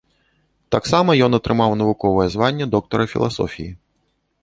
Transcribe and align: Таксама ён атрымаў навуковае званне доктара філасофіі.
Таксама 0.75 1.17
ён 1.27 1.37
атрымаў 1.39 1.77
навуковае 1.83 2.27
званне 2.39 2.65
доктара 2.75 3.03
філасофіі. 3.15 3.73